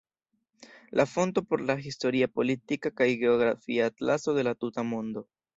La 0.89 1.05
fonto 1.05 1.43
por 1.51 1.61
la 1.67 1.75
"Historia, 1.89 2.29
Politika 2.39 2.93
kaj 3.03 3.09
Geografia 3.25 3.91
Atlaso 3.93 4.37
de 4.39 4.49
la 4.51 4.59
tuta 4.65 4.91
mondo. 4.95 5.25